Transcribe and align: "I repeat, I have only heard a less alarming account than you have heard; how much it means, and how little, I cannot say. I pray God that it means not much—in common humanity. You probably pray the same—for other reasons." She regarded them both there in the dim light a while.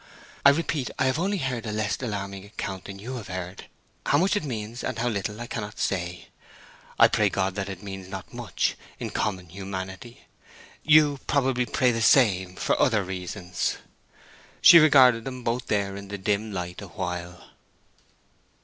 "I 0.43 0.49
repeat, 0.49 0.89
I 0.97 1.05
have 1.05 1.19
only 1.19 1.37
heard 1.37 1.67
a 1.67 1.71
less 1.71 1.95
alarming 2.01 2.43
account 2.43 2.85
than 2.85 2.97
you 2.97 3.17
have 3.17 3.27
heard; 3.27 3.65
how 4.07 4.17
much 4.17 4.35
it 4.35 4.43
means, 4.43 4.83
and 4.83 4.97
how 4.97 5.07
little, 5.07 5.39
I 5.39 5.45
cannot 5.45 5.77
say. 5.77 6.29
I 6.97 7.07
pray 7.07 7.29
God 7.29 7.53
that 7.53 7.69
it 7.69 7.83
means 7.83 8.07
not 8.07 8.33
much—in 8.33 9.11
common 9.11 9.49
humanity. 9.49 10.25
You 10.81 11.19
probably 11.27 11.67
pray 11.67 11.91
the 11.91 12.01
same—for 12.01 12.81
other 12.81 13.03
reasons." 13.03 13.77
She 14.59 14.79
regarded 14.79 15.23
them 15.23 15.43
both 15.43 15.67
there 15.67 15.95
in 15.95 16.07
the 16.07 16.17
dim 16.17 16.51
light 16.51 16.81
a 16.81 16.87
while. 16.87 17.49